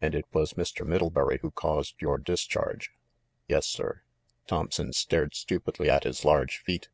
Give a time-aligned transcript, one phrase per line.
[0.00, 0.86] "And it was Mr.
[0.86, 2.90] Middlebury who caused your dis charge?"
[3.48, 4.00] "Yes, sir."
[4.46, 6.88] Thompson stared stupidly at his large feet.